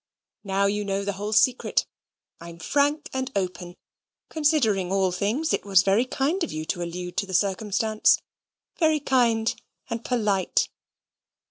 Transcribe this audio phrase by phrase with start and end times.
[0.43, 1.85] Now you know the whole secret.
[2.39, 3.75] I'm frank and open;
[4.29, 8.19] considering all things, it was very kind of you to allude to the circumstance
[8.79, 9.53] very kind
[9.91, 10.69] and polite.